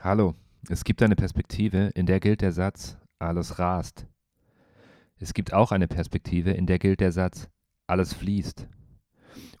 [0.00, 0.34] Hallo,
[0.68, 4.06] es gibt eine Perspektive, in der gilt der Satz, alles rast.
[5.18, 7.48] Es gibt auch eine Perspektive, in der gilt der Satz,
[7.86, 8.68] alles fließt.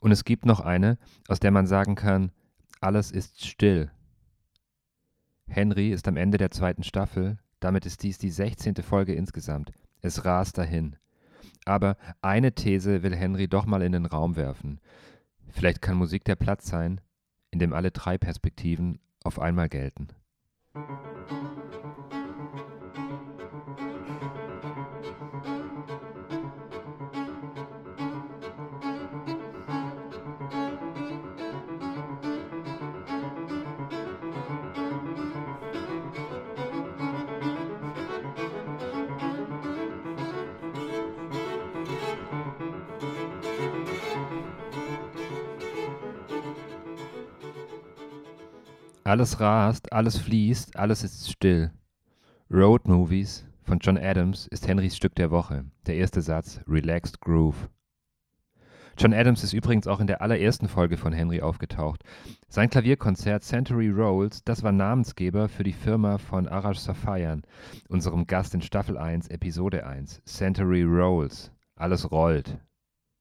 [0.00, 2.32] Und es gibt noch eine, aus der man sagen kann,
[2.80, 3.90] alles ist still.
[5.48, 8.76] Henry ist am Ende der zweiten Staffel, damit ist dies die 16.
[8.76, 9.72] Folge insgesamt.
[10.02, 10.96] Es rast dahin.
[11.64, 14.80] Aber eine These will Henry doch mal in den Raum werfen.
[15.48, 17.00] Vielleicht kann Musik der Platz sein,
[17.50, 20.08] in dem alle drei Perspektiven auf einmal gelten.
[20.76, 22.15] うん。
[49.06, 51.70] Alles rast, alles fließt, alles ist still.
[52.50, 55.64] Road Movies von John Adams ist Henrys Stück der Woche.
[55.86, 57.70] Der erste Satz, Relaxed Groove.
[58.98, 62.02] John Adams ist übrigens auch in der allerersten Folge von Henry aufgetaucht.
[62.48, 67.42] Sein Klavierkonzert Century Rolls, das war Namensgeber für die Firma von Arash Safayan,
[67.88, 70.24] unserem Gast in Staffel 1, Episode 1.
[70.24, 71.52] Century Rolls.
[71.76, 72.58] Alles rollt.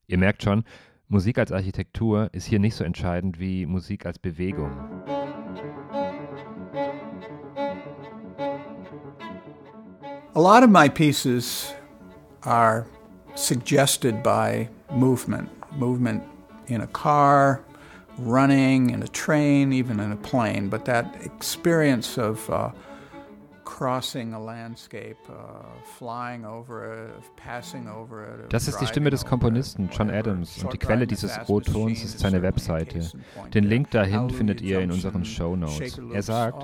[0.08, 0.64] Ihr merkt schon,
[1.10, 4.72] Musik als Architektur ist hier nicht so entscheidend wie Musik als Bewegung.
[10.38, 11.74] A lot of my pieces
[12.44, 12.86] are
[13.36, 16.24] suggested by movement, movement
[16.68, 17.64] in a car,
[18.18, 20.68] running, in a train, even in a plane.
[20.68, 22.72] But that experience of uh,
[28.50, 32.42] Das ist die Stimme des Komponisten John Adams und die Quelle dieses O-Tons ist seine
[32.42, 33.02] Webseite.
[33.54, 36.00] Den Link dahin findet ihr in unseren Show Notes.
[36.14, 36.64] Er sagt,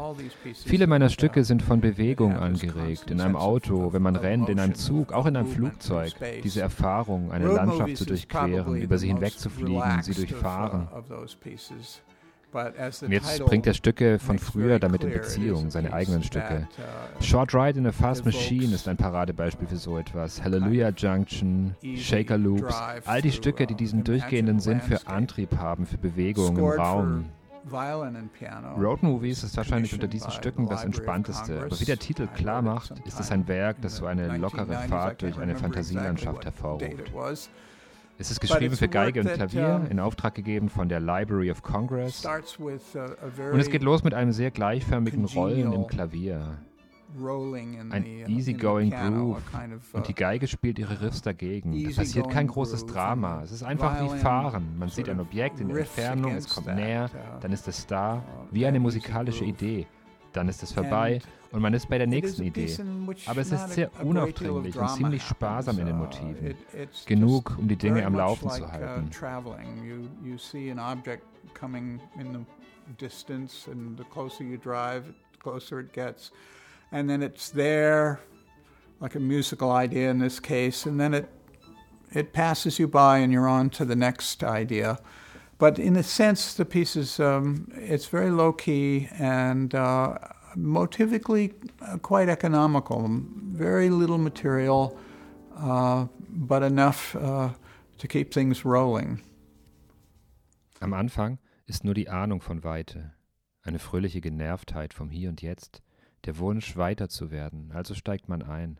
[0.65, 4.75] viele meiner Stücke sind von Bewegung angeregt, in einem Auto, wenn man rennt, in einem
[4.75, 6.13] Zug, auch in einem Flugzeug.
[6.43, 10.87] Diese Erfahrung, eine Landschaft zu durchqueren, über sie hinwegzufliegen, sie durchfahren.
[13.07, 16.67] Jetzt bringt er Stücke von früher damit in Beziehung, seine eigenen Stücke.
[16.77, 20.43] Uh, Short Ride in a Fast Machine ist ein Paradebeispiel für so etwas.
[20.43, 22.75] Hallelujah Junction, Shaker Loops,
[23.05, 27.25] all die Stücke, die diesen durchgehenden Sinn für Antrieb haben, für Bewegung im Raum.
[28.77, 32.99] Road Movies ist wahrscheinlich unter diesen Stücken das entspannteste, aber wie der Titel klar macht,
[33.05, 37.11] ist es ein Werk, das so eine lockere Fahrt durch eine Fantasielandschaft hervorruft.
[38.17, 42.23] Es ist geschrieben für Geige und Klavier, in Auftrag gegeben von der Library of Congress.
[42.25, 46.59] Und es geht los mit einem sehr gleichförmigen Rollen im Klavier.
[47.13, 49.41] Ein uh, easygoing Groove.
[49.91, 51.83] Und die uh, Geige spielt ihre Riffs dagegen.
[51.83, 53.41] Da passiert kein großes Drama.
[53.43, 54.77] Es ist einfach wie Fahren.
[54.79, 58.23] Man sieht ein Objekt in der Entfernung, es kommt näher, uh, dann ist es da,
[58.51, 59.87] wie eine musikalische Idee.
[60.31, 61.19] Dann ist es vorbei
[61.51, 62.75] und man ist bei der nächsten Idee.
[63.25, 66.55] Aber es ist sehr unaufdringlich und ziemlich sparsam in den Motiven.
[67.05, 69.09] Genug, um die Dinge am Laufen zu uh, halten.
[72.97, 76.31] distance and the closer you drive, the closer it gets.
[76.91, 78.19] And then it's there,
[78.99, 81.29] like a musical idea in this case, and then it
[82.13, 84.99] it passes you by and you're on to the next idea.
[85.57, 90.17] But in a sense, the piece is um, it's very low key and uh,
[90.55, 93.07] motivically uh, quite economical.
[93.53, 94.97] Very little material,
[95.57, 97.49] uh, but enough uh,
[97.97, 99.21] to keep things rolling.
[100.79, 103.13] Am Anfang ist nur die Ahnung von Weite,
[103.61, 105.83] eine fröhliche Genervtheit vom Hier und Jetzt,
[106.25, 108.79] der Wunsch, weiter zu werden, also steigt man ein.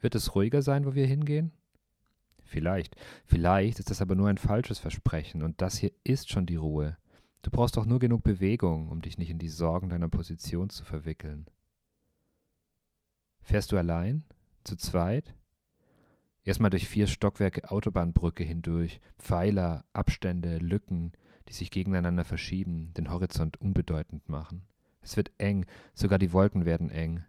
[0.00, 1.52] Wird es ruhiger sein, wo wir hingehen?
[2.44, 6.56] Vielleicht, vielleicht ist das aber nur ein falsches Versprechen, und das hier ist schon die
[6.56, 6.96] Ruhe,
[7.42, 10.84] Du brauchst doch nur genug Bewegung, um dich nicht in die Sorgen deiner Position zu
[10.84, 11.46] verwickeln.
[13.40, 14.24] Fährst du allein?
[14.64, 15.34] Zu zweit?
[16.44, 21.12] Erstmal durch vier Stockwerke Autobahnbrücke hindurch, Pfeiler, Abstände, Lücken,
[21.48, 24.62] die sich gegeneinander verschieben, den Horizont unbedeutend machen.
[25.00, 25.64] Es wird eng,
[25.94, 27.24] sogar die Wolken werden eng.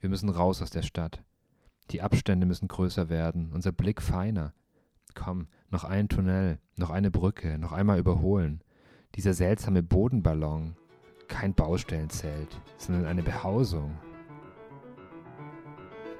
[0.00, 1.24] Wir müssen raus aus der Stadt.
[1.90, 4.54] Die Abstände müssen größer werden, unser Blick feiner.
[5.14, 8.62] Komm, noch ein Tunnel, noch eine Brücke, noch einmal überholen.
[9.14, 10.74] Dieser seltsame Bodenballon,
[11.28, 13.92] kein Baustellenzelt, sondern eine Behausung.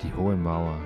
[0.00, 0.78] Die hohe Mauer.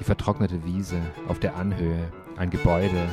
[0.00, 3.06] Die vertrocknete Wiese auf der Anhöhe, ein Gebäude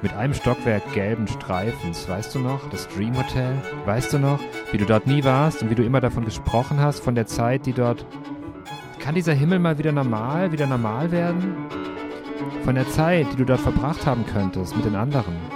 [0.00, 2.08] mit einem Stockwerk gelben Streifens.
[2.08, 3.54] Weißt du noch, das Dream Hotel?
[3.84, 4.40] Weißt du noch,
[4.70, 7.66] wie du dort nie warst und wie du immer davon gesprochen hast, von der Zeit,
[7.66, 8.06] die dort...
[8.98, 11.54] Kann dieser Himmel mal wieder normal, wieder normal werden?
[12.64, 15.51] Von der Zeit, die du dort verbracht haben könntest mit den anderen.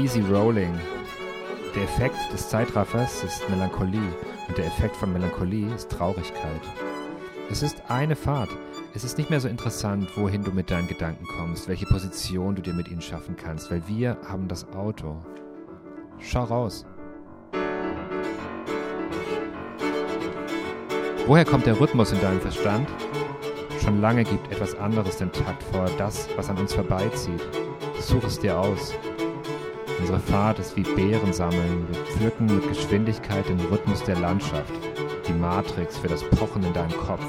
[0.00, 0.72] Easy Rolling.
[1.74, 4.00] Der Effekt des Zeitraffers ist Melancholie
[4.48, 6.62] und der Effekt von Melancholie ist Traurigkeit.
[7.50, 8.48] Es ist eine Fahrt.
[8.94, 12.62] Es ist nicht mehr so interessant, wohin du mit deinen Gedanken kommst, welche Position du
[12.62, 15.18] dir mit ihnen schaffen kannst, weil wir haben das Auto.
[16.18, 16.86] Schau raus.
[21.26, 22.88] Woher kommt der Rhythmus in deinem Verstand?
[23.84, 27.42] Schon lange gibt etwas anderes den Takt vor, das, was an uns vorbeizieht.
[28.00, 28.94] Such es dir aus.
[30.00, 31.86] Unsere Fahrt ist wie Beeren sammeln.
[31.90, 34.72] Wir pflücken mit Geschwindigkeit den Rhythmus der Landschaft,
[35.28, 37.24] die Matrix für das Pochen in deinem Kopf.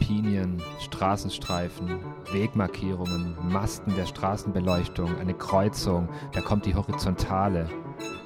[0.00, 2.00] Pinien, Straßenstreifen,
[2.32, 7.68] Wegmarkierungen, Masten der Straßenbeleuchtung, eine Kreuzung, da kommt die Horizontale.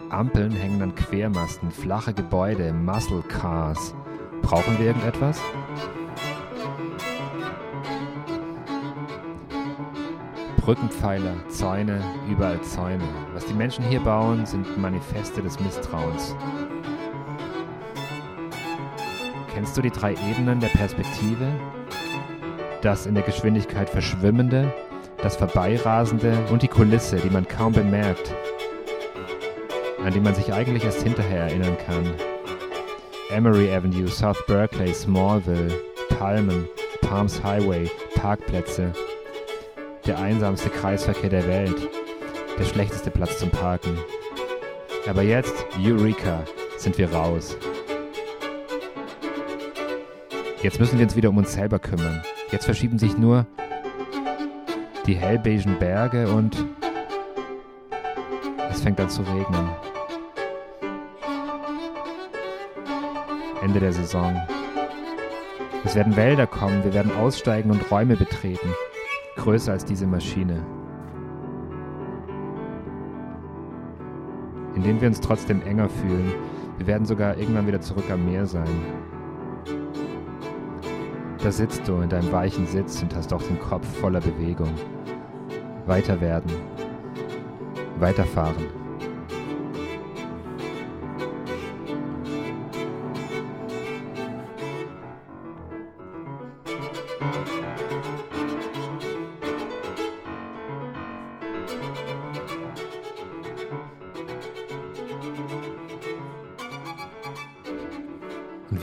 [0.08, 3.94] Ampeln hängen an Quermasten, flache Gebäude, Muscle Cars.
[4.42, 5.40] Brauchen wir irgendetwas?
[10.60, 13.04] Brückenpfeiler, Zäune, überall Zäune.
[13.32, 16.36] Was die Menschen hier bauen, sind Manifeste des Misstrauens.
[19.54, 21.48] Kennst du die drei Ebenen der Perspektive?
[22.82, 24.72] Das in der Geschwindigkeit Verschwimmende,
[25.22, 28.34] das Vorbeirasende und die Kulisse, die man kaum bemerkt,
[30.04, 32.04] an die man sich eigentlich erst hinterher erinnern kann.
[33.30, 35.72] Emory Avenue, South Berkeley, Smallville,
[36.18, 36.66] Palmen,
[37.00, 38.92] Palms Highway, Parkplätze,
[40.10, 41.88] der einsamste Kreisverkehr der Welt,
[42.58, 43.96] der schlechteste Platz zum Parken.
[45.08, 46.42] Aber jetzt, Eureka,
[46.78, 47.56] sind wir raus.
[50.64, 52.24] Jetzt müssen wir uns wieder um uns selber kümmern.
[52.50, 53.46] Jetzt verschieben sich nur
[55.06, 56.56] die hellbeigen Berge und
[58.68, 59.70] es fängt an zu regnen.
[63.62, 64.34] Ende der Saison.
[65.84, 68.74] Es werden Wälder kommen, wir werden aussteigen und Räume betreten
[69.36, 70.64] größer als diese Maschine.
[74.74, 76.32] In denen wir uns trotzdem enger fühlen.
[76.78, 78.68] Wir werden sogar irgendwann wieder zurück am Meer sein.
[81.42, 84.72] Da sitzt du in deinem weichen Sitz und hast auch den Kopf voller Bewegung.
[85.86, 86.50] Weiter werden.
[87.98, 88.79] Weiterfahren.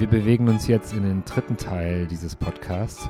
[0.09, 3.09] Wir bewegen uns jetzt in den dritten Teil dieses Podcasts.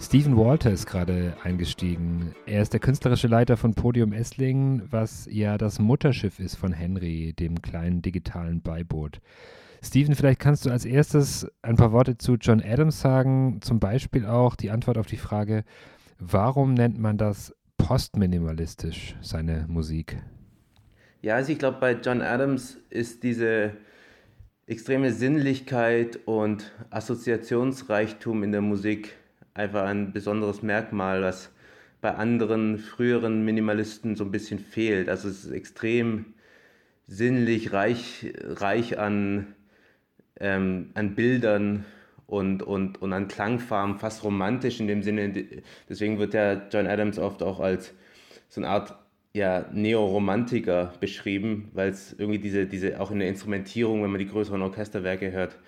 [0.00, 2.34] Stephen Walter ist gerade eingestiegen.
[2.46, 7.34] Er ist der künstlerische Leiter von Podium Esslingen, was ja das Mutterschiff ist von Henry,
[7.34, 9.20] dem kleinen digitalen Beiboot.
[9.80, 14.26] Stephen, vielleicht kannst du als erstes ein paar Worte zu John Adams sagen, zum Beispiel
[14.26, 15.62] auch die Antwort auf die Frage,
[16.18, 20.16] warum nennt man das postminimalistisch, seine Musik?
[21.22, 23.74] Ja, also ich glaube, bei John Adams ist diese
[24.66, 29.14] extreme Sinnlichkeit und Assoziationsreichtum in der Musik
[29.52, 31.50] einfach ein besonderes Merkmal, was
[32.00, 35.08] bei anderen früheren Minimalisten so ein bisschen fehlt.
[35.08, 36.34] Also es ist extrem
[37.06, 39.54] sinnlich, reich, reich an,
[40.40, 41.84] ähm, an Bildern
[42.26, 45.62] und, und, und an Klangfarben, fast romantisch in dem Sinne.
[45.88, 47.92] Deswegen wird ja John Adams oft auch als
[48.48, 48.96] so eine Art
[49.34, 54.28] ja, Neoromantiker beschrieben, weil es irgendwie diese, diese, auch in der Instrumentierung, wenn man die
[54.28, 55.58] größeren Orchesterwerke hört,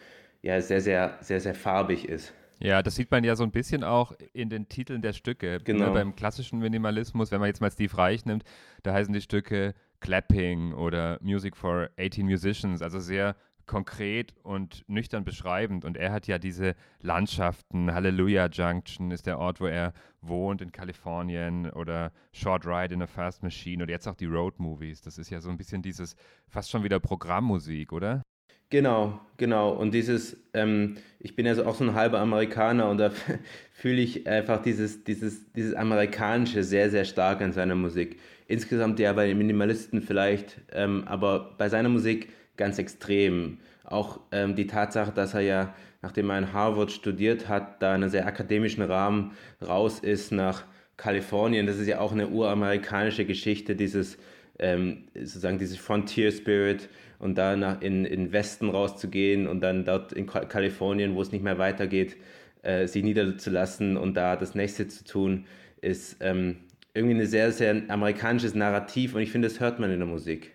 [0.40, 2.32] ja, sehr, sehr, sehr, sehr farbig ist.
[2.60, 5.58] Ja, das sieht man ja so ein bisschen auch in den Titeln der Stücke.
[5.58, 5.86] Ne, genau.
[5.86, 8.44] Ne, beim klassischen Minimalismus, wenn man jetzt mal Steve Reich nimmt,
[8.82, 13.34] da heißen die Stücke Clapping oder Music for 18 Musicians, also sehr
[13.66, 15.84] konkret und nüchtern beschreibend.
[15.84, 17.92] Und er hat ja diese Landschaften.
[17.92, 23.06] Hallelujah Junction ist der Ort, wo er wohnt in Kalifornien oder Short Ride in a
[23.06, 25.00] Fast Machine oder jetzt auch die Road Movies.
[25.00, 26.16] Das ist ja so ein bisschen dieses
[26.48, 28.22] fast schon wieder Programmmusik, oder?
[28.68, 29.70] Genau, genau.
[29.70, 33.10] Und dieses, ähm, ich bin ja auch so ein halber Amerikaner und da
[33.72, 38.18] fühle ich einfach dieses, dieses, dieses Amerikanische sehr, sehr stark an seiner Musik.
[38.48, 43.58] Insgesamt ja bei den Minimalisten vielleicht, ähm, aber bei seiner Musik ganz extrem.
[43.84, 48.02] Auch ähm, die Tatsache, dass er ja, nachdem er in Harvard studiert hat, da in
[48.02, 49.32] einem sehr akademischen Rahmen
[49.66, 50.64] raus ist nach
[50.96, 51.66] Kalifornien.
[51.66, 54.18] Das ist ja auch eine uramerikanische Geschichte, dieses
[54.58, 60.12] ähm, sozusagen dieses Frontier Spirit und da nach in in Westen rauszugehen und dann dort
[60.12, 62.16] in Kalifornien, wo es nicht mehr weitergeht,
[62.62, 65.46] äh, sich niederzulassen und da das nächste zu tun,
[65.80, 66.56] ist ähm,
[66.94, 70.52] irgendwie ein sehr, sehr amerikanisches Narrativ und ich finde, das hört man in der Musik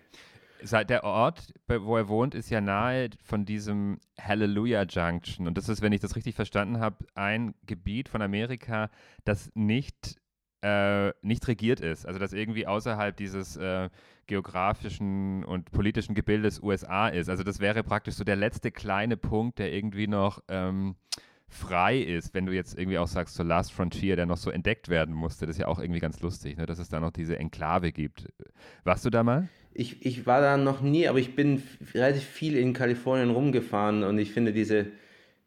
[0.62, 5.46] der Ort, wo er wohnt, ist ja nahe von diesem Hallelujah Junction.
[5.46, 8.90] Und das ist, wenn ich das richtig verstanden habe, ein Gebiet von Amerika,
[9.24, 10.16] das nicht
[10.62, 12.06] äh, nicht regiert ist.
[12.06, 13.90] Also dass irgendwie außerhalb dieses äh,
[14.26, 17.28] geografischen und politischen Gebildes USA ist.
[17.28, 20.94] Also das wäre praktisch so der letzte kleine Punkt, der irgendwie noch ähm,
[21.52, 24.88] frei ist, wenn du jetzt irgendwie auch sagst, so Last Frontier, der noch so entdeckt
[24.88, 25.46] werden musste.
[25.46, 26.66] Das ist ja auch irgendwie ganz lustig, ne?
[26.66, 28.26] dass es da noch diese Enklave gibt.
[28.84, 29.48] Warst du da mal?
[29.74, 31.62] Ich, ich war da noch nie, aber ich bin
[31.94, 34.86] relativ viel in Kalifornien rumgefahren und ich finde diese,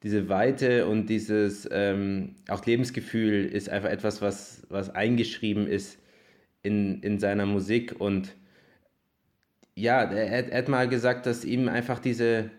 [0.03, 5.99] diese Weite und dieses ähm, auch Lebensgefühl ist einfach etwas, was, was eingeschrieben ist
[6.61, 8.35] in, in seiner Musik und
[9.75, 12.49] ja, er, er hat mal gesagt, dass ihm einfach diese,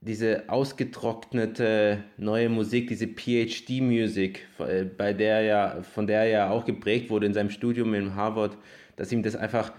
[0.00, 6.64] diese ausgetrocknete neue Musik, diese PhD-Musik, äh, bei der ja, von der er ja auch
[6.64, 8.56] geprägt wurde in seinem Studium in Harvard,
[8.96, 9.72] dass ihm das einfach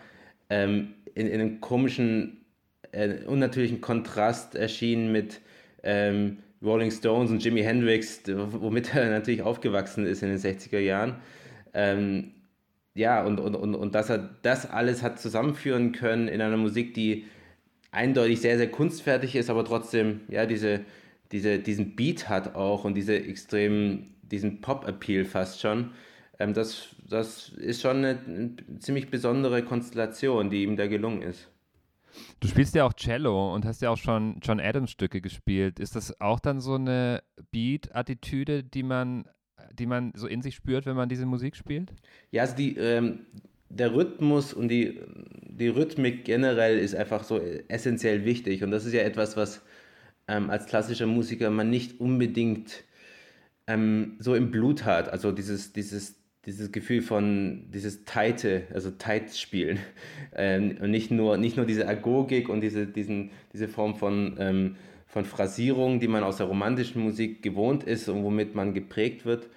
[0.49, 2.45] ähm, in, in, einem komischen,
[2.91, 5.39] äh, unnatürlichen Kontrast erschien mit
[5.83, 11.15] ähm, Rolling Stones und Jimi Hendrix, womit er natürlich aufgewachsen ist in den 60er Jahren.
[11.73, 12.31] Ähm,
[12.93, 16.93] ja, und, und, und, und dass er das alles hat zusammenführen können in einer Musik,
[16.93, 17.25] die
[17.91, 20.81] eindeutig sehr, sehr kunstfertig ist, aber trotzdem, ja, diese,
[21.31, 25.91] diese, diesen Beat hat auch und diese extrem, diesen Pop-Appeal fast schon.
[26.39, 31.49] Ähm, das, das ist schon eine, eine ziemlich besondere Konstellation, die ihm da gelungen ist.
[32.39, 35.79] Du spielst ja auch Cello und hast ja auch schon John Adams Stücke gespielt.
[35.79, 39.25] Ist das auch dann so eine Beat-Attitüde, die man,
[39.73, 41.93] die man so in sich spürt, wenn man diese Musik spielt?
[42.31, 43.25] Ja, also die, ähm,
[43.69, 44.99] der Rhythmus und die,
[45.47, 48.63] die Rhythmik generell ist einfach so essentiell wichtig.
[48.63, 49.61] Und das ist ja etwas, was
[50.27, 52.83] ähm, als klassischer Musiker man nicht unbedingt
[53.67, 55.09] ähm, so im Blut hat.
[55.09, 59.79] Also dieses, dieses dieses Gefühl von dieses Teite, also Tight spielen
[60.35, 64.75] ähm, und nicht nur, nicht nur diese Agogik und diese, diesen, diese Form von, ähm,
[65.05, 69.47] von Phrasierung, die man aus der romantischen Musik gewohnt ist und womit man geprägt wird,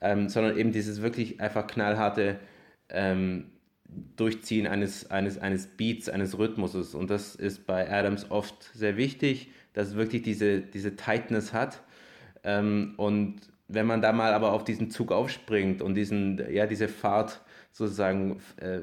[0.00, 2.38] ähm, sondern eben dieses wirklich einfach knallharte
[2.90, 3.46] ähm,
[4.16, 9.50] Durchziehen eines, eines, eines Beats, eines Rhythmuses und das ist bei Adams oft sehr wichtig,
[9.72, 11.82] dass es wirklich diese, diese Tightness hat
[12.44, 16.88] ähm, und wenn man da mal aber auf diesen Zug aufspringt und diesen, ja, diese
[16.88, 17.40] Fahrt
[17.72, 18.80] sozusagen äh,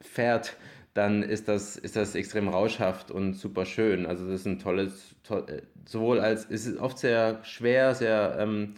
[0.00, 0.56] fährt,
[0.94, 4.06] dann ist das, ist das extrem rauschhaft und super schön.
[4.06, 8.36] Also das ist ein tolles, toll, äh, sowohl als, es ist oft sehr schwer, sehr
[8.38, 8.74] ähm,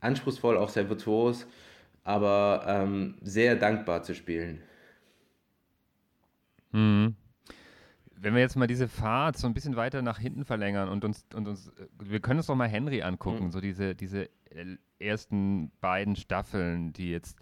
[0.00, 1.46] anspruchsvoll, auch sehr virtuos,
[2.04, 4.62] aber ähm, sehr dankbar zu spielen.
[8.22, 11.26] Wenn wir jetzt mal diese Fahrt so ein bisschen weiter nach hinten verlängern und uns,
[11.34, 13.50] und uns äh, wir können uns doch mal Henry angucken, mhm.
[13.50, 17.36] so diese, diese äh, ersten beiden Staffeln, die jetzt,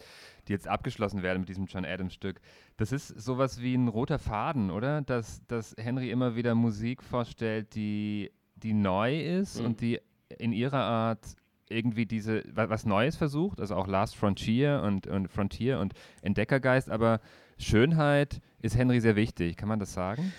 [0.48, 2.40] die jetzt abgeschlossen werden mit diesem John Adams Stück.
[2.78, 5.02] Das ist sowas wie ein roter Faden, oder?
[5.02, 9.66] Dass, dass Henry immer wieder Musik vorstellt, die, die neu ist mhm.
[9.66, 10.00] und die
[10.38, 11.36] in ihrer Art
[11.68, 17.20] irgendwie diese, was Neues versucht, also auch Last Frontier und, und Frontier und Entdeckergeist, aber
[17.58, 20.32] Schönheit ist Henry sehr wichtig, kann man das sagen?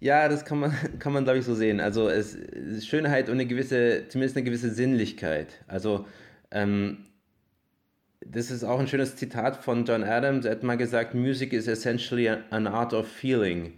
[0.00, 1.80] Ja, das kann man, kann man glaube ich, so sehen.
[1.80, 2.36] Also es
[2.86, 5.62] Schönheit und eine gewisse, zumindest eine gewisse Sinnlichkeit.
[5.68, 6.06] Also
[6.50, 7.04] ähm,
[8.26, 10.44] das ist auch ein schönes Zitat von John Adams.
[10.44, 13.74] Er hat mal gesagt, Music is essentially an art of feeling.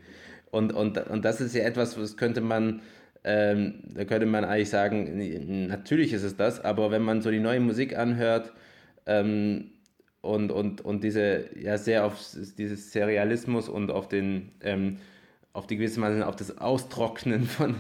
[0.51, 2.83] Und, und, und das ist ja etwas, was könnte man,
[3.25, 7.41] ähm, da könnte man eigentlich sagen, natürlich ist es das, aber wenn man so die
[7.41, 8.53] neue Musik anhört
[9.07, 9.71] ähm,
[10.21, 12.19] und, und, und diese, ja, sehr auf
[12.59, 14.99] dieses Serialismus und auf den, ähm,
[15.53, 17.77] auf die gewisse Weise auf das Austrocknen von,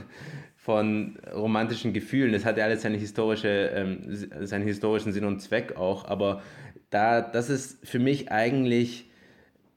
[0.56, 2.32] von romantischen Gefühlen.
[2.32, 3.98] Das hat ja alles seine historische, ähm,
[4.46, 6.42] seinen historischen Sinn und Zweck auch, aber
[6.90, 9.10] da, das ist für mich eigentlich,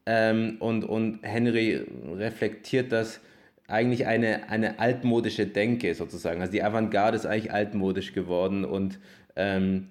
[0.04, 1.84] ähm, und, und Henry
[2.14, 3.20] reflektiert das,
[3.68, 6.40] eigentlich eine, eine altmodische Denke sozusagen.
[6.40, 8.98] Also die Avantgarde ist eigentlich altmodisch geworden und,
[9.34, 9.88] ähm,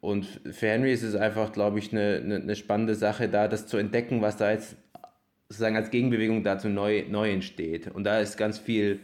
[0.00, 3.76] und für Henry ist es einfach, glaube ich, eine, eine, spannende Sache, da das zu
[3.76, 4.76] entdecken, was da jetzt
[5.48, 7.88] sozusagen als Gegenbewegung dazu neu, neu entsteht.
[7.88, 9.00] Und da ist ganz viel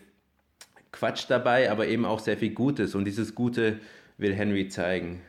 [0.91, 2.95] Quatsch dabei, aber eben auch sehr viel Gutes.
[2.95, 3.81] Und dieses Gute
[4.19, 5.21] will Henry zeigen.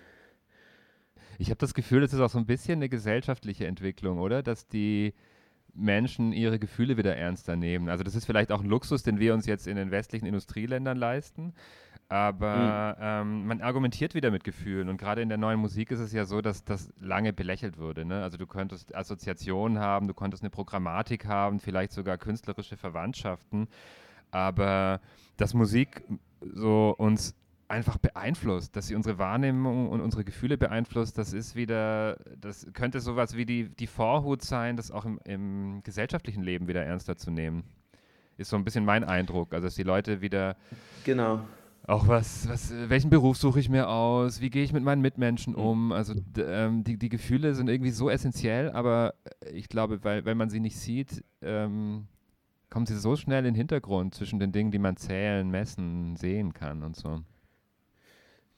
[1.38, 4.43] Ich habe das Gefühl, das ist auch so ein bisschen eine gesellschaftliche Entwicklung, oder?
[4.43, 5.13] Dass die
[5.74, 7.89] Menschen ihre Gefühle wieder ernster nehmen.
[7.89, 10.98] Also das ist vielleicht auch ein Luxus, den wir uns jetzt in den westlichen Industrieländern
[10.98, 11.53] leisten.
[12.10, 13.03] Aber mhm.
[13.03, 14.89] ähm, man argumentiert wieder mit Gefühlen.
[14.89, 18.05] Und gerade in der neuen Musik ist es ja so, dass das lange belächelt wurde.
[18.05, 18.22] Ne?
[18.22, 23.67] Also du könntest Assoziationen haben, du konntest eine Programmatik haben, vielleicht sogar künstlerische Verwandtschaften
[24.33, 25.00] aber
[25.38, 26.03] dass Musik
[26.41, 27.36] so uns
[27.67, 33.00] einfach beeinflusst, dass sie unsere Wahrnehmung und unsere Gefühle beeinflusst, das ist wieder, das könnte
[33.00, 37.31] sowas wie die, die Vorhut sein, das auch im, im gesellschaftlichen Leben wieder ernster zu
[37.31, 37.63] nehmen.
[38.38, 40.55] Ist so ein bisschen mein Eindruck, also dass die Leute wieder
[41.03, 41.41] genau.
[41.85, 44.39] Auch was, was, welchen Beruf suche ich mir aus?
[44.39, 45.91] Wie gehe ich mit meinen Mitmenschen um?
[45.91, 49.15] Also ähm, die, die Gefühle sind irgendwie so essentiell, aber
[49.51, 52.07] ich glaube, weil, wenn man sie nicht sieht, ähm,
[52.69, 56.53] kommen sie so schnell in den Hintergrund zwischen den Dingen, die man zählen, messen, sehen
[56.53, 57.21] kann und so.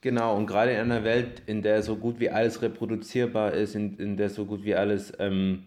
[0.02, 3.98] Genau, und gerade in einer Welt, in der so gut wie alles reproduzierbar ist, in,
[3.98, 5.64] in der so gut wie alles ähm,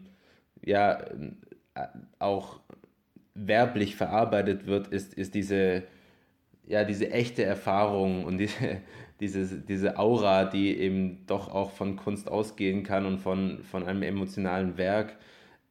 [0.63, 0.97] ja,
[1.73, 1.87] äh,
[2.19, 2.61] auch
[3.33, 5.83] werblich verarbeitet wird, ist, ist diese,
[6.69, 8.81] ja, diese echte Erfahrung und diese,
[9.19, 14.03] diese, diese Aura, die eben doch auch von Kunst ausgehen kann und von, von einem
[14.03, 15.17] emotionalen Werk,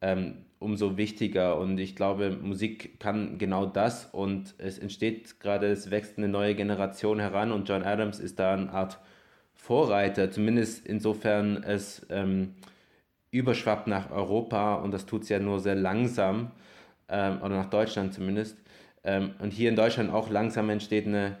[0.01, 1.57] ähm, umso wichtiger.
[1.57, 6.53] Und ich glaube, Musik kann genau das und es entsteht gerade, es wächst eine neue
[6.53, 8.99] Generation heran und John Adams ist da eine Art
[9.55, 12.55] Vorreiter, zumindest insofern es ähm,
[13.31, 16.51] überschwappt nach Europa und das tut es ja nur sehr langsam,
[17.09, 18.57] ähm, oder nach Deutschland zumindest.
[19.09, 21.37] Ähm, und hier in Deutschland auch langsam entsteht eine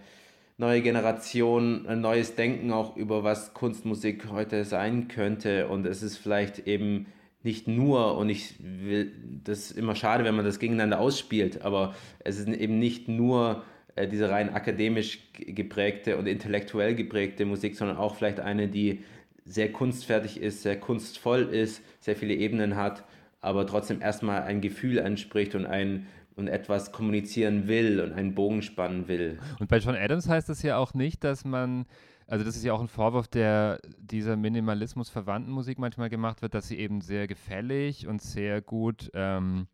[0.57, 5.67] neue Generation, ein neues Denken auch über was Kunstmusik heute sein könnte.
[5.67, 7.05] Und es ist vielleicht eben
[7.43, 9.11] nicht nur, und ich will,
[9.43, 13.63] das ist immer schade, wenn man das gegeneinander ausspielt, aber es ist eben nicht nur
[13.95, 19.03] äh, diese rein akademisch geprägte und intellektuell geprägte Musik, sondern auch vielleicht eine, die
[19.45, 23.03] sehr kunstfertig ist, sehr kunstvoll ist, sehr viele Ebenen hat,
[23.41, 26.07] aber trotzdem erstmal ein Gefühl anspricht und ein
[26.39, 29.39] und etwas kommunizieren will und einen Bogen spannen will.
[29.59, 31.85] Und bei John Adams heißt das ja auch nicht, dass man
[32.29, 36.53] also das ist ja auch ein Vorwurf, der dieser Minimalismus verwandten Musik manchmal gemacht wird,
[36.53, 39.67] dass sie eben sehr gefällig und sehr gut, ähm,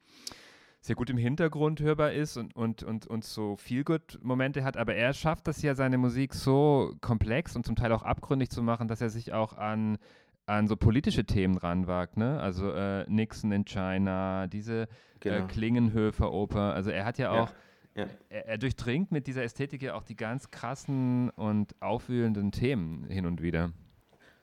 [0.80, 4.78] sehr gut im Hintergrund hörbar ist und, und, und, und so Feel-Good-Momente hat.
[4.78, 8.64] Aber er schafft das ja, seine Musik so komplex und zum Teil auch abgründig zu
[8.64, 9.98] machen, dass er sich auch an
[10.46, 12.40] an so politische Themen ranwagt, ne?
[12.40, 14.88] Also äh, Nixon in China, diese äh,
[15.20, 15.36] genau.
[15.38, 16.74] äh, Klingenhöfer-Oper.
[16.74, 17.52] Also er hat ja auch
[17.96, 18.08] ja.
[18.30, 23.25] Er, er, durchdringt mit dieser Ästhetik ja auch die ganz krassen und aufwühlenden Themen hin
[23.25, 23.72] und wieder.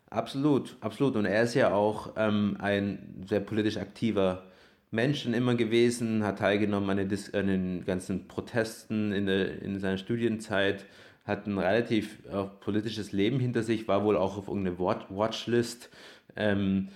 [0.08, 1.16] Absolut, absolut.
[1.16, 4.44] Und er ist ja auch ähm, ein sehr politisch aktiver
[4.90, 9.98] Mensch immer gewesen, hat teilgenommen an den, an den ganzen Protesten in, der, in seiner
[9.98, 10.86] Studienzeit,
[11.24, 15.90] hat ein relativ äh, politisches Leben hinter sich, war wohl auch auf irgendeiner Watchlist.
[16.36, 16.88] Ähm,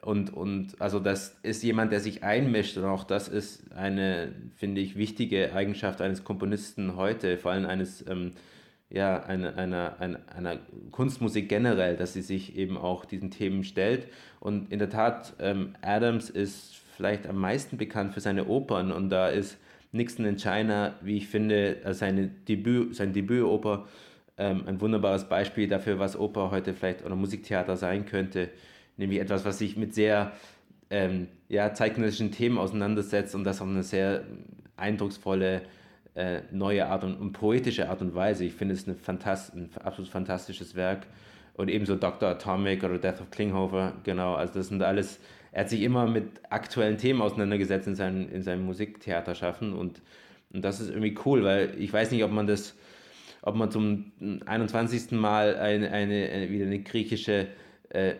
[0.00, 4.80] und, und also das ist jemand, der sich einmischt und auch das ist eine, finde
[4.80, 8.32] ich, wichtige Eigenschaft eines Komponisten heute, vor allem eines, ähm,
[8.90, 10.58] ja, einer, einer, einer, einer
[10.90, 14.08] Kunstmusik generell, dass sie sich eben auch diesen Themen stellt.
[14.40, 19.08] Und in der Tat, ähm, Adams ist vielleicht am meisten bekannt für seine Opern und
[19.08, 19.56] da ist
[19.92, 23.86] Nixon in China, wie ich finde, seine Debüt, sein Debütoper
[24.38, 28.50] ähm, ein wunderbares Beispiel dafür, was Oper heute vielleicht oder Musiktheater sein könnte
[28.96, 30.32] nämlich etwas, was sich mit sehr
[30.90, 34.24] ähm, ja, zeitgenössischen Themen auseinandersetzt und das auf eine sehr
[34.76, 35.62] eindrucksvolle
[36.14, 38.44] äh, neue Art und, und, poetische Art und Weise.
[38.44, 41.06] Ich finde es eine Fantast ein absolut fantastisches Werk.
[41.54, 42.30] Und ebenso Dr.
[42.30, 44.34] Atomic oder Death of Klinghoffer, genau.
[44.34, 45.20] Also das sind alles,
[45.52, 50.00] er hat sich immer mit aktuellen Themen auseinandergesetzt in, seinen, in seinem Musiktheater schaffen und,
[50.52, 52.74] und das ist irgendwie cool, weil ich weiß nicht, ob man das,
[53.42, 54.12] ob man zum
[54.46, 55.12] 21.
[55.12, 57.48] Mal eine, eine, eine wieder eine griechische
[57.90, 58.14] äh,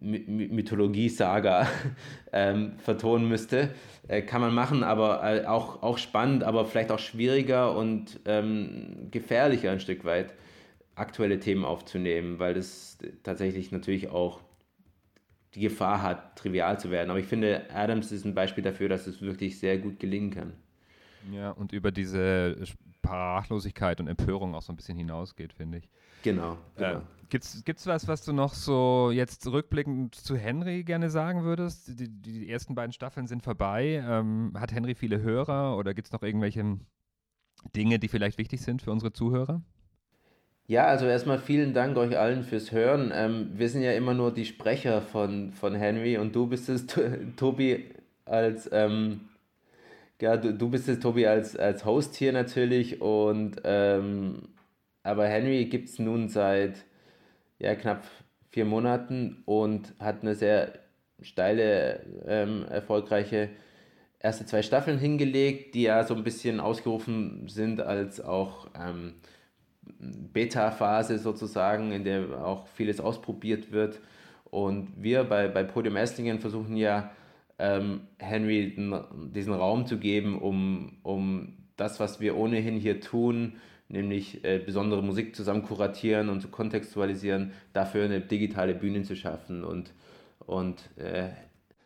[0.00, 1.66] Mythologie-Saga
[2.32, 3.70] ähm, vertonen müsste.
[4.08, 9.08] Äh, kann man machen, aber äh, auch, auch spannend, aber vielleicht auch schwieriger und ähm,
[9.10, 10.34] gefährlicher ein Stück weit,
[10.94, 14.40] aktuelle Themen aufzunehmen, weil das tatsächlich natürlich auch
[15.54, 17.10] die Gefahr hat, trivial zu werden.
[17.10, 20.52] Aber ich finde, Adams ist ein Beispiel dafür, dass es wirklich sehr gut gelingen kann.
[21.30, 25.88] Ja, und über diese Sprachlosigkeit und Empörung auch so ein bisschen hinausgeht, finde ich.
[26.22, 26.56] Genau.
[26.76, 26.98] genau.
[26.98, 31.98] Äh, Gibt es was, was du noch so jetzt rückblickend zu Henry gerne sagen würdest?
[31.98, 34.04] Die, die ersten beiden Staffeln sind vorbei.
[34.06, 36.78] Ähm, hat Henry viele Hörer oder gibt es noch irgendwelche
[37.74, 39.62] Dinge, die vielleicht wichtig sind für unsere Zuhörer?
[40.66, 43.12] Ja, also erstmal vielen Dank euch allen fürs Hören.
[43.14, 46.86] Ähm, wir sind ja immer nur die Sprecher von, von Henry und du bist es,
[47.36, 47.90] Tobi,
[48.24, 49.28] als ähm,
[50.20, 54.48] ja, du, du bist es, Tobi, als, als Host hier natürlich und ähm,
[55.02, 56.84] aber Henry gibt es nun seit
[57.58, 58.04] ja, knapp
[58.50, 60.78] vier Monaten und hat eine sehr
[61.22, 63.50] steile, ähm, erfolgreiche
[64.20, 69.14] erste zwei Staffeln hingelegt, die ja so ein bisschen ausgerufen sind als auch ähm,
[69.98, 74.00] Beta-Phase sozusagen, in der auch vieles ausprobiert wird.
[74.44, 77.10] Und wir bei, bei Podium Esslingen versuchen ja,
[77.58, 78.76] ähm, Henry
[79.34, 83.54] diesen Raum zu geben, um, um das, was wir ohnehin hier tun,
[83.88, 89.64] nämlich äh, besondere Musik zusammen kuratieren und zu kontextualisieren, dafür eine digitale Bühne zu schaffen.
[89.64, 89.92] Und,
[90.40, 91.28] und äh,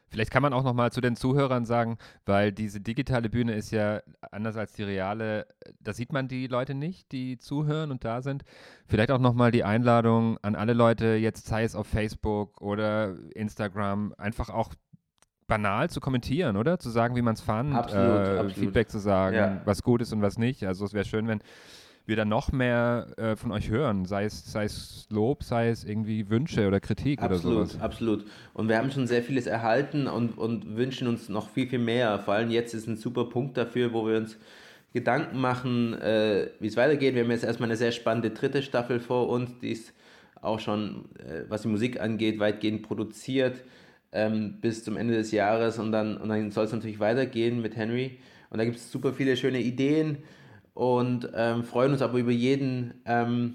[0.09, 3.71] Vielleicht kann man auch noch mal zu den Zuhörern sagen, weil diese digitale Bühne ist
[3.71, 5.47] ja anders als die reale,
[5.81, 8.45] da sieht man die Leute nicht, die zuhören und da sind.
[8.87, 13.17] Vielleicht auch noch mal die Einladung an alle Leute, jetzt sei es auf Facebook oder
[13.35, 14.73] Instagram, einfach auch
[15.47, 16.79] banal zu kommentieren, oder?
[16.79, 18.53] Zu sagen, wie man es fand, absolut, äh, absolut.
[18.55, 19.61] Feedback zu sagen, ja.
[19.65, 20.65] was gut ist und was nicht.
[20.65, 21.41] Also es wäre schön, wenn
[22.07, 25.85] wir dann noch mehr äh, von euch hören, sei es, sei es Lob, sei es
[25.85, 27.81] irgendwie Wünsche oder Kritik absolut, oder sowas.
[27.81, 28.27] Absolut.
[28.55, 32.19] Und wir haben schon sehr vieles erhalten und, und wünschen uns noch viel, viel mehr.
[32.19, 34.37] Vor allem jetzt ist ein super Punkt dafür, wo wir uns
[34.93, 37.15] Gedanken machen, äh, wie es weitergeht.
[37.15, 39.93] Wir haben jetzt erstmal eine sehr spannende dritte Staffel vor uns, die ist
[40.41, 43.63] auch schon, äh, was die Musik angeht, weitgehend produziert
[44.13, 47.77] ähm, bis zum Ende des Jahres und dann, und dann soll es natürlich weitergehen mit
[47.77, 48.19] Henry.
[48.51, 50.19] Und da gibt es super viele schöne Ideen
[50.77, 53.55] und ähm, freuen uns aber über jeden, ähm,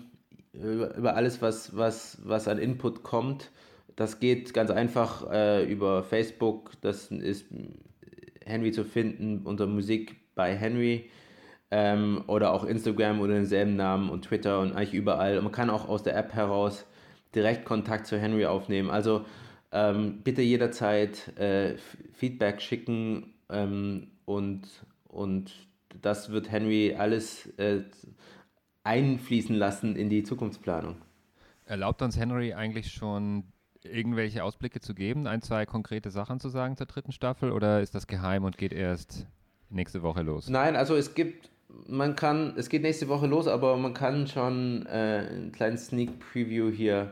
[0.53, 3.51] über, über, alles, was, was, was an Input kommt.
[3.95, 7.45] Das geht ganz einfach äh, über Facebook, das ist
[8.43, 11.11] Henry zu finden unter Musik bei Henry
[11.69, 15.37] ähm, oder auch Instagram unter denselben Namen und Twitter und eigentlich überall.
[15.37, 16.87] Und man kann auch aus der App heraus
[17.35, 18.89] direkt Kontakt zu Henry aufnehmen.
[18.89, 19.25] Also
[19.71, 21.75] ähm, bitte jederzeit äh,
[22.13, 24.63] Feedback schicken ähm, und,
[25.07, 25.51] und
[26.01, 27.81] das wird Henry alles äh,
[28.83, 30.95] einfließen lassen in die Zukunftsplanung.
[31.65, 33.43] Erlaubt uns Henry eigentlich schon
[33.83, 37.95] irgendwelche Ausblicke zu geben, ein, zwei konkrete Sachen zu sagen zur dritten Staffel oder ist
[37.95, 39.25] das geheim und geht erst
[39.69, 40.49] nächste Woche los?
[40.49, 41.49] Nein, also es gibt,
[41.87, 46.19] man kann, es geht nächste Woche los, aber man kann schon äh, einen kleinen Sneak
[46.19, 47.11] Preview hier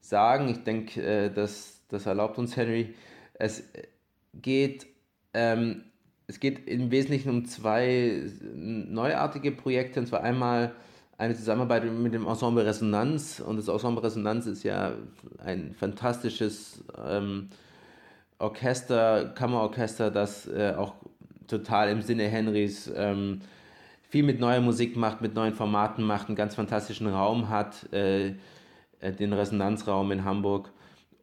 [0.00, 0.48] sagen.
[0.48, 2.94] Ich denke, äh, das, das erlaubt uns Henry.
[3.34, 3.64] Es
[4.34, 4.86] geht
[5.34, 5.84] ähm,
[6.28, 10.74] es geht im Wesentlichen um zwei neuartige Projekte, und zwar einmal
[11.18, 13.40] eine Zusammenarbeit mit dem Ensemble Resonanz.
[13.40, 14.92] Und das Ensemble Resonanz ist ja
[15.44, 17.48] ein fantastisches ähm,
[18.38, 20.94] Orchester, Kammerorchester, das äh, auch
[21.46, 23.40] total im Sinne Henrys ähm,
[24.08, 28.34] viel mit neuer Musik macht, mit neuen Formaten macht, einen ganz fantastischen Raum hat, äh,
[29.18, 30.70] den Resonanzraum in Hamburg.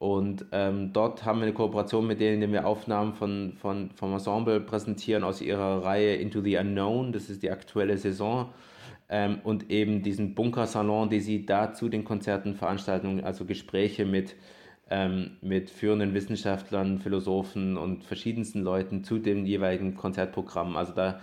[0.03, 4.11] Und ähm, dort haben wir eine Kooperation mit denen, indem wir Aufnahmen von, von, vom
[4.11, 7.13] Ensemble präsentieren aus ihrer Reihe Into the Unknown.
[7.13, 8.49] Das ist die aktuelle Saison.
[9.07, 14.35] Ähm, und eben diesen Bunkersalon, die sie da zu den Konzerten, Veranstaltungen, also Gespräche mit,
[14.89, 20.75] ähm, mit führenden Wissenschaftlern, Philosophen und verschiedensten Leuten zu dem jeweiligen Konzertprogramm.
[20.75, 21.21] Also da,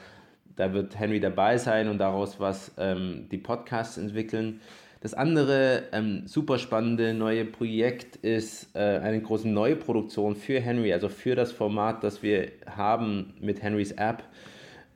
[0.56, 4.62] da wird Henry dabei sein und daraus was ähm, die Podcasts entwickeln.
[5.00, 11.08] Das andere ähm, super spannende neue Projekt ist äh, eine große Neuproduktion für Henry, also
[11.08, 14.22] für das Format, das wir haben mit Henrys App.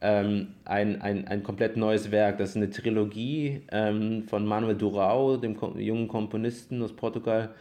[0.02, 2.36] Ähm, ein, ein, ein komplett neues Werk.
[2.36, 7.54] Das ist eine Trilogie ähm, von Manuel Durao, dem Kom jungen Komponisten aus Portugal,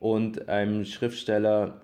[0.00, 1.82] und einem Schriftsteller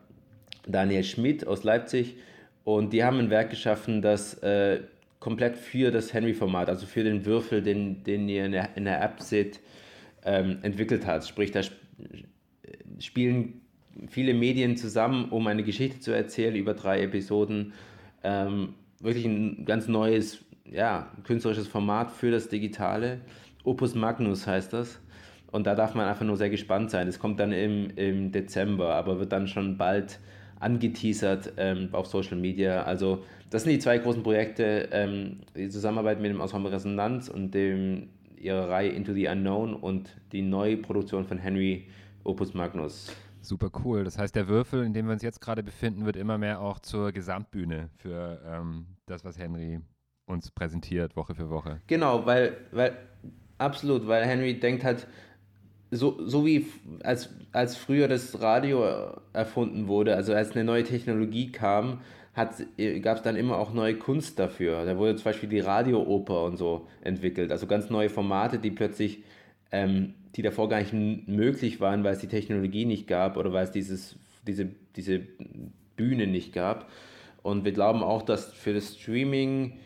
[0.66, 2.16] Daniel Schmidt aus Leipzig.
[2.64, 4.80] Und die haben ein Werk geschaffen, das äh,
[5.20, 9.02] komplett für das Henry-Format, also für den Würfel, den, den ihr in der, in der
[9.02, 9.60] App seht,
[10.24, 11.26] ähm, entwickelt hat.
[11.26, 11.60] Sprich, da
[12.98, 13.60] spielen
[14.08, 17.72] viele Medien zusammen, um eine Geschichte zu erzählen über drei Episoden.
[18.22, 23.20] Ähm, wirklich ein ganz neues, ja, künstlerisches Format für das Digitale.
[23.64, 25.00] Opus Magnus heißt das.
[25.50, 27.08] Und da darf man einfach nur sehr gespannt sein.
[27.08, 30.20] Es kommt dann im, im Dezember, aber wird dann schon bald
[30.60, 32.82] angeteasert ähm, auf Social Media.
[32.82, 37.52] Also das sind die zwei großen Projekte, ähm, die Zusammenarbeit mit dem Ensemble Resonanz und
[37.52, 38.08] dem
[38.40, 41.88] ihre Reihe Into the Unknown und die neue Produktion von Henry
[42.24, 43.14] Opus Magnus.
[43.40, 44.04] Super cool.
[44.04, 46.78] Das heißt, der Würfel, in dem wir uns jetzt gerade befinden, wird immer mehr auch
[46.80, 49.80] zur Gesamtbühne für ähm, das, was Henry
[50.26, 51.80] uns präsentiert, Woche für Woche.
[51.86, 52.96] Genau, weil, weil
[53.56, 55.06] absolut, weil Henry denkt halt,
[55.90, 56.66] so, so wie
[57.02, 58.84] als, als früher das Radio
[59.32, 62.00] erfunden wurde, also als eine neue Technologie kam,
[63.02, 64.84] gab es dann immer auch neue Kunst dafür.
[64.84, 67.50] Da wurde zum Beispiel die Radiooper und so entwickelt.
[67.50, 69.22] Also ganz neue Formate, die plötzlich,
[69.72, 73.64] ähm, die davor gar nicht möglich waren, weil es die Technologie nicht gab oder weil
[73.64, 75.20] es dieses, diese, diese
[75.96, 76.90] Bühne nicht gab.
[77.42, 79.78] Und wir glauben auch, dass für das Streaming,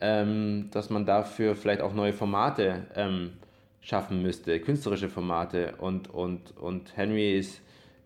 [0.00, 3.32] ähm, dass man dafür vielleicht auch neue Formate ähm,
[3.80, 5.74] schaffen müsste, künstlerische Formate.
[5.78, 7.60] Und, und, und Henry ist,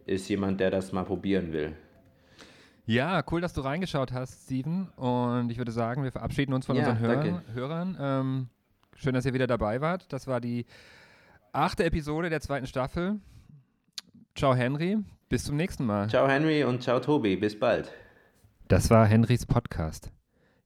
[0.06, 1.74] ist jemand, der das mal probieren will.
[2.88, 4.88] Ja, cool, dass du reingeschaut hast, Steven.
[4.96, 7.42] Und ich würde sagen, wir verabschieden uns von ja, unseren Hörern.
[7.52, 7.96] Hörern.
[8.00, 8.48] Ähm,
[8.94, 10.10] schön, dass ihr wieder dabei wart.
[10.10, 10.64] Das war die
[11.52, 13.20] achte Episode der zweiten Staffel.
[14.34, 14.96] Ciao, Henry.
[15.28, 16.08] Bis zum nächsten Mal.
[16.08, 17.36] Ciao, Henry und ciao, Tobi.
[17.36, 17.92] Bis bald.
[18.68, 20.10] Das war Henrys Podcast.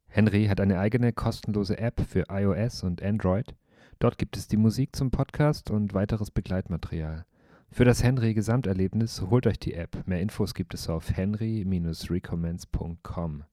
[0.07, 3.57] Henry hat eine eigene kostenlose App für iOS und Android.
[3.99, 7.25] Dort gibt es die Musik zum Podcast und weiteres Begleitmaterial.
[7.73, 10.07] Für das Henry-Gesamterlebnis holt euch die App.
[10.07, 13.45] Mehr Infos gibt es auf henry-recommends.com.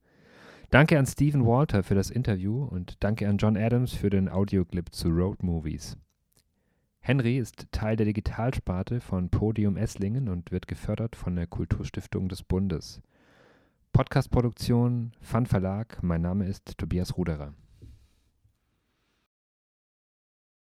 [0.69, 4.93] Danke an Stephen Walter für das Interview und danke an John Adams für den Audioclip
[4.93, 5.95] zu Road Movies.
[6.99, 12.43] Henry ist Teil der Digitalsparte von Podium Esslingen und wird gefördert von der Kulturstiftung des
[12.43, 13.01] Bundes.
[13.93, 17.53] Podcastproduktion, Fun Verlag, mein Name ist Tobias Ruderer.